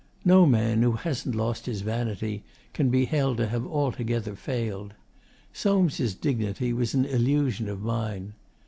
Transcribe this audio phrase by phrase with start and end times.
[0.25, 4.95] No man who hasn't lost his vanity can be held to have altogether failed.
[5.53, 8.33] Soames' dignity was an illusion of mine.